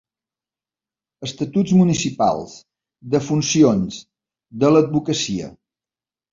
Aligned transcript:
Estatuts 1.27 1.73
municipals, 1.81 2.57
de 3.13 3.23
funcions, 3.29 4.03
de 4.65 4.75
l'advocacia. 4.75 5.55